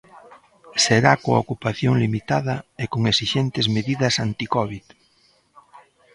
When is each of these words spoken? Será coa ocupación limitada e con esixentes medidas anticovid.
Será 0.83 1.11
coa 1.23 1.41
ocupación 1.43 1.93
limitada 2.03 2.55
e 2.83 2.85
con 2.91 3.01
esixentes 3.11 3.65
medidas 3.75 4.15
anticovid. 4.27 4.85